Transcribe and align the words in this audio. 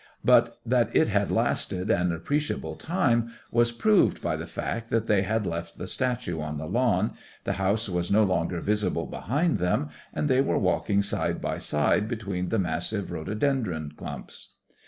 But 0.25 0.57
that 0.65 0.95
it 0.95 1.09
had 1.09 1.29
lasted 1.31 1.91
an 1.91 2.11
appreciable 2.11 2.73
time 2.75 3.33
was 3.51 3.71
proved 3.71 4.19
by 4.19 4.35
the 4.35 4.47
fact 4.47 4.89
that 4.89 5.05
they 5.05 5.21
had 5.21 5.45
left 5.45 5.77
the 5.77 5.85
statue 5.85 6.41
on 6.41 6.57
the 6.57 6.65
lawn, 6.65 7.11
the 7.43 7.53
house 7.61 7.87
was 7.87 8.09
no 8.09 8.23
longer 8.23 8.61
visible 8.61 9.05
behind 9.05 9.59
them, 9.59 9.89
and 10.11 10.27
they 10.27 10.41
were 10.41 10.57
walking 10.57 11.03
side 11.03 11.39
by 11.39 11.59
side 11.59 12.07
between 12.07 12.49
the 12.49 12.57
massive 12.57 13.11
rhododendron 13.11 13.91
clumps. 13.95 14.55